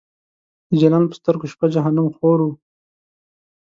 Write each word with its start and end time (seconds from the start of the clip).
د 0.69 0.71
جلان 0.81 1.03
په 1.09 1.15
سترګو 1.19 1.45
شپه 1.51 1.65
جهنم 1.73 2.07
خور 2.15 2.39
و 2.43 2.49